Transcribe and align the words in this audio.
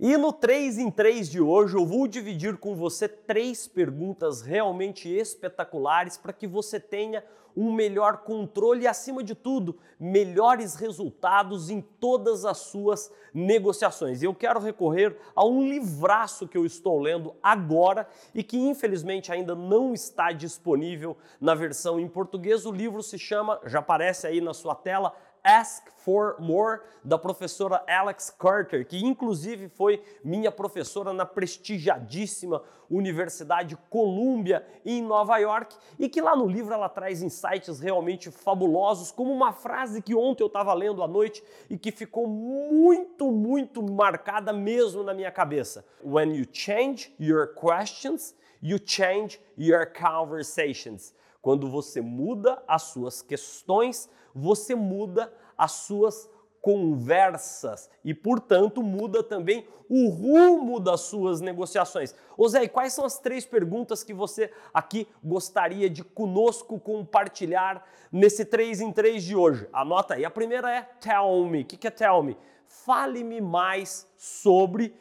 E 0.00 0.16
no 0.16 0.32
3 0.32 0.78
em 0.78 0.92
3 0.92 1.28
de 1.28 1.40
hoje 1.40 1.76
eu 1.76 1.84
vou 1.84 2.06
dividir 2.06 2.56
com 2.56 2.76
você 2.76 3.08
três 3.08 3.66
perguntas 3.66 4.42
realmente 4.42 5.08
espetaculares 5.08 6.16
para 6.16 6.32
que 6.32 6.46
você 6.46 6.78
tenha 6.78 7.24
um 7.56 7.72
melhor 7.72 8.18
controle 8.18 8.82
e, 8.84 8.86
acima 8.86 9.24
de 9.24 9.34
tudo, 9.34 9.76
melhores 9.98 10.76
resultados 10.76 11.68
em 11.68 11.80
todas 11.80 12.44
as 12.44 12.58
suas 12.58 13.12
negociações. 13.34 14.22
E 14.22 14.26
eu 14.26 14.32
quero 14.32 14.60
recorrer 14.60 15.18
a 15.34 15.44
um 15.44 15.68
livraço 15.68 16.46
que 16.46 16.56
eu 16.56 16.64
estou 16.64 17.00
lendo 17.00 17.34
agora 17.42 18.06
e 18.32 18.44
que 18.44 18.56
infelizmente 18.56 19.32
ainda 19.32 19.56
não 19.56 19.92
está 19.92 20.30
disponível 20.30 21.16
na 21.40 21.56
versão 21.56 21.98
em 21.98 22.06
português. 22.06 22.64
O 22.64 22.70
livro 22.70 23.02
se 23.02 23.18
chama, 23.18 23.60
já 23.66 23.80
aparece 23.80 24.28
aí 24.28 24.40
na 24.40 24.54
sua 24.54 24.76
tela, 24.76 25.12
Ask 25.48 25.90
for 26.04 26.36
More, 26.38 26.80
da 27.02 27.16
professora 27.16 27.82
Alex 27.88 28.28
Carter, 28.28 28.86
que 28.86 28.98
inclusive 29.02 29.70
foi 29.70 30.04
minha 30.22 30.52
professora 30.52 31.10
na 31.14 31.24
prestigiadíssima 31.24 32.62
Universidade 32.90 33.74
Columbia 33.88 34.62
em 34.84 35.02
Nova 35.02 35.38
York, 35.38 35.74
e 35.98 36.06
que 36.06 36.20
lá 36.20 36.36
no 36.36 36.46
livro 36.46 36.74
ela 36.74 36.86
traz 36.86 37.22
insights 37.22 37.80
realmente 37.80 38.30
fabulosos, 38.30 39.10
como 39.10 39.32
uma 39.32 39.50
frase 39.50 40.02
que 40.02 40.14
ontem 40.14 40.42
eu 40.42 40.48
estava 40.48 40.74
lendo 40.74 41.02
à 41.02 41.08
noite 41.08 41.42
e 41.70 41.78
que 41.78 41.90
ficou 41.90 42.26
muito, 42.26 43.32
muito 43.32 43.82
marcada 43.82 44.52
mesmo 44.52 45.02
na 45.02 45.14
minha 45.14 45.32
cabeça. 45.32 45.82
When 46.04 46.36
you 46.36 46.44
change 46.52 47.14
your 47.18 47.54
questions, 47.54 48.34
you 48.62 48.78
change 48.84 49.40
your 49.56 49.86
conversations. 49.98 51.14
Quando 51.40 51.70
você 51.70 52.00
muda 52.00 52.62
as 52.66 52.82
suas 52.82 53.22
questões, 53.22 54.08
você 54.34 54.74
muda 54.74 55.32
as 55.56 55.72
suas 55.72 56.28
conversas 56.60 57.88
e, 58.04 58.12
portanto, 58.12 58.82
muda 58.82 59.22
também 59.22 59.66
o 59.88 60.08
rumo 60.08 60.78
das 60.78 61.02
suas 61.02 61.40
negociações. 61.40 62.14
Ô 62.36 62.46
Zé, 62.48 62.68
quais 62.68 62.92
são 62.92 63.04
as 63.04 63.18
três 63.18 63.46
perguntas 63.46 64.04
que 64.04 64.12
você 64.12 64.52
aqui 64.74 65.08
gostaria 65.24 65.88
de 65.88 66.04
conosco 66.04 66.78
compartilhar 66.78 67.86
nesse 68.12 68.44
3 68.44 68.80
em 68.80 68.92
3 68.92 69.24
de 69.24 69.34
hoje? 69.34 69.68
Anota 69.72 70.14
aí. 70.14 70.24
A 70.24 70.30
primeira 70.30 70.70
é 70.70 70.82
tell 70.82 71.44
me. 71.46 71.62
O 71.62 71.64
que 71.64 71.86
é 71.86 71.90
tell 71.90 72.22
me? 72.22 72.36
Fale-me 72.66 73.40
mais 73.40 74.06
sobre 74.16 74.94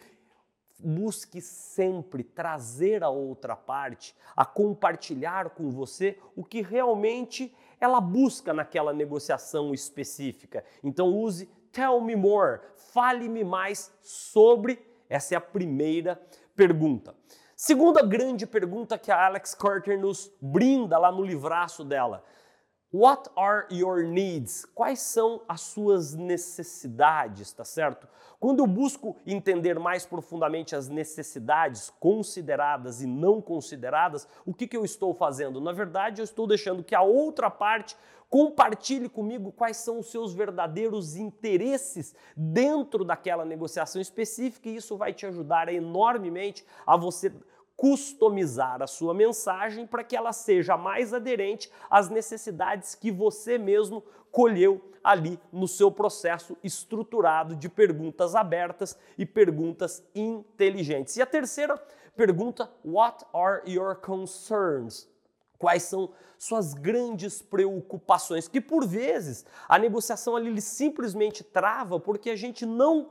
busque 0.79 1.41
sempre 1.41 2.23
trazer 2.23 3.03
a 3.03 3.09
outra 3.09 3.55
parte 3.55 4.15
a 4.35 4.45
compartilhar 4.45 5.49
com 5.51 5.69
você 5.69 6.17
o 6.35 6.43
que 6.43 6.61
realmente 6.61 7.55
ela 7.79 7.99
busca 7.99 8.53
naquela 8.53 8.93
negociação 8.93 9.73
específica. 9.73 10.63
Então 10.83 11.07
use 11.07 11.49
tell 11.71 12.01
me 12.01 12.15
more, 12.15 12.61
fale-me 12.75 13.43
mais 13.43 13.91
sobre. 14.01 14.79
Essa 15.09 15.35
é 15.35 15.37
a 15.37 15.41
primeira 15.41 16.19
pergunta. 16.55 17.15
Segunda 17.55 18.03
grande 18.03 18.45
pergunta 18.45 18.97
que 18.97 19.11
a 19.11 19.25
Alex 19.25 19.55
Carter 19.55 19.99
nos 19.99 20.31
brinda 20.41 20.97
lá 20.97 21.11
no 21.11 21.23
livraço 21.23 21.83
dela. 21.83 22.23
What 22.93 23.29
are 23.35 23.67
your 23.69 24.01
needs? 24.01 24.63
Quais 24.73 25.01
são 25.01 25.41
as 25.45 25.59
suas 25.59 26.13
necessidades, 26.13 27.51
tá 27.51 27.65
certo? 27.65 28.07
Quando 28.39 28.59
eu 28.59 28.67
busco 28.67 29.17
entender 29.25 29.77
mais 29.77 30.05
profundamente 30.05 30.73
as 30.73 30.87
necessidades 30.87 31.91
consideradas 31.99 33.01
e 33.01 33.05
não 33.05 33.41
consideradas, 33.41 34.25
o 34.45 34.53
que, 34.53 34.65
que 34.65 34.77
eu 34.77 34.85
estou 34.85 35.13
fazendo? 35.13 35.59
Na 35.59 35.73
verdade, 35.73 36.21
eu 36.21 36.23
estou 36.23 36.47
deixando 36.47 36.81
que 36.81 36.95
a 36.95 37.01
outra 37.01 37.49
parte 37.49 37.97
compartilhe 38.29 39.09
comigo 39.09 39.51
quais 39.51 39.77
são 39.77 39.99
os 39.99 40.09
seus 40.09 40.33
verdadeiros 40.33 41.17
interesses 41.17 42.15
dentro 42.35 43.03
daquela 43.03 43.43
negociação 43.43 44.01
específica 44.01 44.69
e 44.69 44.75
isso 44.77 44.97
vai 44.97 45.13
te 45.13 45.25
ajudar 45.25 45.71
enormemente 45.73 46.65
a 46.85 46.95
você 46.95 47.33
customizar 47.77 48.81
a 48.81 48.87
sua 48.87 49.13
mensagem 49.13 49.85
para 49.85 50.03
que 50.03 50.17
ela 50.17 50.33
seja 50.33 50.75
mais 50.75 51.13
aderente 51.13 51.71
às 51.89 52.09
necessidades 52.09 52.95
que 52.95 53.11
você 53.11 53.59
mesmo 53.59 54.03
colheu 54.31 54.91
ali 55.03 55.39
no 55.53 55.67
seu 55.67 55.91
processo 55.91 56.57
estruturado 56.63 57.55
de 57.55 57.69
perguntas 57.69 58.35
abertas 58.35 58.97
e 59.15 59.25
perguntas 59.25 60.03
inteligentes. 60.15 61.15
E 61.15 61.21
a 61.21 61.25
terceira 61.25 61.77
pergunta: 62.15 62.69
What 62.83 63.23
are 63.31 63.61
your 63.71 63.95
concerns? 63.95 65.07
Quais 65.59 65.83
são 65.83 66.11
suas 66.37 66.73
grandes 66.73 67.41
preocupações? 67.41 68.47
Que 68.47 68.59
por 68.59 68.85
vezes 68.85 69.45
a 69.67 69.77
negociação 69.77 70.35
ali 70.35 70.61
simplesmente 70.61 71.43
trava 71.43 71.99
porque 71.99 72.29
a 72.31 72.35
gente 72.35 72.65
não 72.65 73.09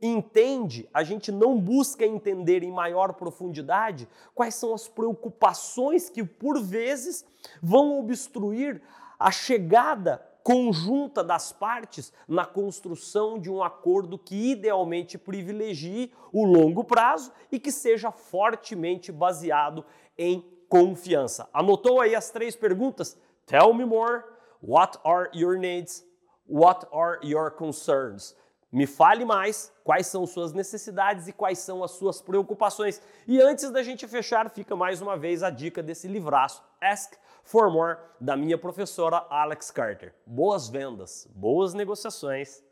entende, 0.00 0.88
a 0.92 1.02
gente 1.02 1.32
não 1.32 1.58
busca 1.58 2.04
entender 2.04 2.62
em 2.62 2.70
maior 2.70 3.14
profundidade 3.14 4.08
quais 4.34 4.54
são 4.54 4.74
as 4.74 4.88
preocupações 4.88 6.10
que, 6.10 6.22
por 6.22 6.60
vezes, 6.60 7.24
vão 7.62 7.98
obstruir 7.98 8.82
a 9.18 9.30
chegada 9.30 10.22
conjunta 10.42 11.24
das 11.24 11.50
partes 11.50 12.12
na 12.28 12.44
construção 12.44 13.36
de 13.36 13.50
um 13.50 13.64
acordo 13.64 14.16
que 14.16 14.52
idealmente 14.52 15.18
privilegie 15.18 16.12
o 16.32 16.44
longo 16.44 16.84
prazo 16.84 17.32
e 17.50 17.58
que 17.58 17.72
seja 17.72 18.12
fortemente 18.12 19.10
baseado 19.10 19.84
em 20.16 20.44
confiança. 20.68 21.48
Anotou 21.52 22.00
aí 22.00 22.14
as 22.14 22.30
três 22.30 22.54
perguntas? 22.54 23.18
Tell 23.44 23.74
me 23.74 23.84
more. 23.84 24.22
What 24.62 24.98
are 25.04 25.30
your 25.34 25.58
needs? 25.58 26.06
What 26.48 26.86
are 26.92 27.18
your 27.26 27.50
concerns? 27.50 28.36
Me 28.76 28.86
fale 28.86 29.24
mais 29.24 29.72
quais 29.82 30.06
são 30.06 30.26
suas 30.26 30.52
necessidades 30.52 31.26
e 31.26 31.32
quais 31.32 31.60
são 31.60 31.82
as 31.82 31.92
suas 31.92 32.20
preocupações. 32.20 33.00
E 33.26 33.40
antes 33.40 33.70
da 33.70 33.82
gente 33.82 34.06
fechar, 34.06 34.50
fica 34.50 34.76
mais 34.76 35.00
uma 35.00 35.16
vez 35.16 35.42
a 35.42 35.48
dica 35.48 35.82
desse 35.82 36.06
livraço, 36.06 36.62
Ask 36.78 37.14
for 37.42 37.70
More, 37.70 37.96
da 38.20 38.36
minha 38.36 38.58
professora 38.58 39.24
Alex 39.30 39.70
Carter. 39.70 40.14
Boas 40.26 40.68
vendas, 40.68 41.26
boas 41.34 41.72
negociações 41.72 42.62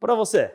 para 0.00 0.16
você. 0.16 0.52